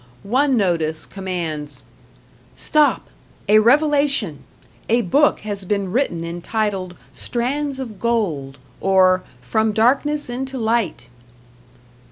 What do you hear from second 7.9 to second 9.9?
Gold" or "from